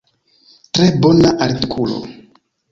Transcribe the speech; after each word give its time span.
Tre 0.77 0.87
bona 1.05 1.35
artikulo. 1.49 2.03